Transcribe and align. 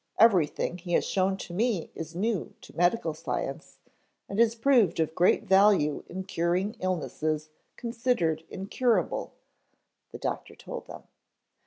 Everything 0.17 0.79
he 0.79 0.93
has 0.93 1.05
shown 1.05 1.37
to 1.37 1.53
me 1.53 1.91
is 1.93 2.15
new 2.15 2.55
to 2.61 2.75
medical 2.75 3.13
science, 3.13 3.77
and 4.27 4.39
has 4.39 4.55
proved 4.55 4.99
of 4.99 5.13
great 5.13 5.43
value 5.43 6.03
in 6.07 6.23
curing 6.23 6.75
illnesses 6.79 7.51
considered 7.75 8.43
incurable," 8.49 9.35
the 10.11 10.17
doctor 10.17 10.55
told 10.55 10.87
them. 10.87 11.03